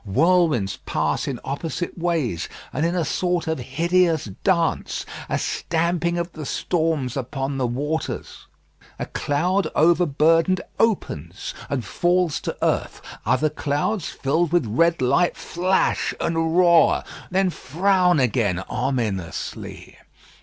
Whirlwinds 0.03 0.77
pass 0.87 1.27
in 1.27 1.39
opposite 1.45 1.95
ways, 1.95 2.49
and 2.73 2.83
in 2.87 2.95
a 2.95 3.05
sort 3.05 3.45
of 3.45 3.59
hideous 3.59 4.25
dance, 4.43 5.05
a 5.29 5.37
stamping 5.37 6.17
of 6.17 6.31
the 6.31 6.43
storms 6.43 7.15
upon 7.15 7.59
the 7.59 7.67
waters. 7.67 8.47
A 8.97 9.05
cloud 9.05 9.67
overburdened 9.75 10.59
opens 10.79 11.53
and 11.69 11.85
falls 11.85 12.41
to 12.41 12.57
earth. 12.65 12.99
Other 13.27 13.51
clouds, 13.51 14.09
filled 14.09 14.51
with 14.51 14.65
red 14.65 15.03
light, 15.03 15.37
flash 15.37 16.15
and 16.19 16.57
roar; 16.57 17.03
then 17.29 17.51
frown 17.51 18.19
again 18.19 18.57
ominously. 18.67 19.99